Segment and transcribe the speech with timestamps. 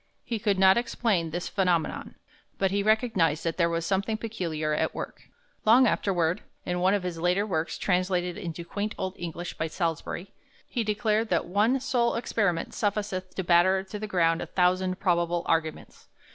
[0.23, 2.15] He could not explain this phenomenon,
[2.57, 5.29] but he recognized that there was something peculiar at work.
[5.63, 10.31] Long afterward, in one of his later works, translated into quaint old English by Salusbury,
[10.67, 15.43] he declared that "one sole experiment sufficeth to batter to the ground a thousand probable
[15.45, 16.07] Arguments."